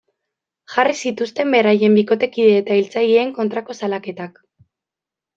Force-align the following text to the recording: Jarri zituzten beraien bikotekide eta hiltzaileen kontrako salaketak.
Jarri 0.75 0.93
zituzten 1.09 1.51
beraien 1.55 1.97
bikotekide 1.99 2.55
eta 2.61 2.77
hiltzaileen 2.79 3.33
kontrako 3.35 3.75
salaketak. 3.81 4.41